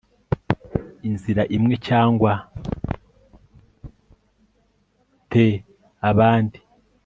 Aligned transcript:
inzira 1.07 1.41
imwe 1.55 1.75
cyangwa 1.87 2.31
the 5.31 5.47
abandi 6.09 6.59